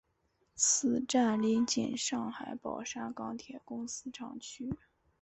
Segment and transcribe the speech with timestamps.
[0.55, 4.73] 此站邻近上海宝山钢铁公司厂区。